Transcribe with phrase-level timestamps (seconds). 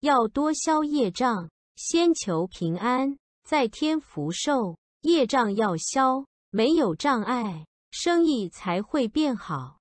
[0.00, 9.79] 要多消业障先求平安再添福寿业障要消没有障碍生意才会变好。